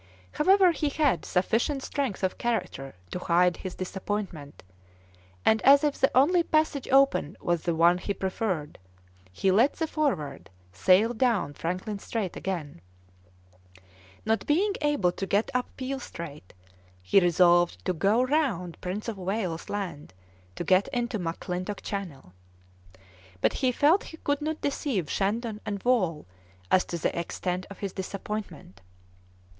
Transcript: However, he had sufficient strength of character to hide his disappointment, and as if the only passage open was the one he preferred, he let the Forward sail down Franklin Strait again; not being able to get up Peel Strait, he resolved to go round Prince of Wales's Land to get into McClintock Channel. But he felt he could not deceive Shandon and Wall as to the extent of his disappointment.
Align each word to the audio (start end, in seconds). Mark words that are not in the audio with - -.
However, 0.31 0.71
he 0.71 0.89
had 0.89 1.25
sufficient 1.25 1.83
strength 1.83 2.23
of 2.23 2.39
character 2.39 2.95
to 3.11 3.19
hide 3.19 3.57
his 3.57 3.75
disappointment, 3.75 4.63
and 5.45 5.61
as 5.61 5.83
if 5.83 5.99
the 5.99 6.09
only 6.17 6.41
passage 6.41 6.87
open 6.89 7.37
was 7.39 7.61
the 7.61 7.75
one 7.75 7.99
he 7.99 8.11
preferred, 8.15 8.79
he 9.31 9.51
let 9.51 9.73
the 9.73 9.85
Forward 9.85 10.49
sail 10.73 11.13
down 11.13 11.53
Franklin 11.53 11.99
Strait 11.99 12.35
again; 12.35 12.81
not 14.25 14.47
being 14.47 14.73
able 14.81 15.11
to 15.11 15.27
get 15.27 15.51
up 15.53 15.67
Peel 15.77 15.99
Strait, 15.99 16.51
he 17.03 17.19
resolved 17.19 17.85
to 17.85 17.93
go 17.93 18.23
round 18.23 18.81
Prince 18.81 19.07
of 19.07 19.19
Wales's 19.19 19.69
Land 19.69 20.15
to 20.55 20.63
get 20.63 20.87
into 20.87 21.19
McClintock 21.19 21.83
Channel. 21.83 22.33
But 23.39 23.53
he 23.53 23.71
felt 23.71 24.05
he 24.05 24.17
could 24.17 24.41
not 24.41 24.61
deceive 24.61 25.11
Shandon 25.11 25.61
and 25.63 25.79
Wall 25.83 26.25
as 26.71 26.85
to 26.85 26.97
the 26.97 27.15
extent 27.15 27.67
of 27.69 27.77
his 27.77 27.93
disappointment. 27.93 28.81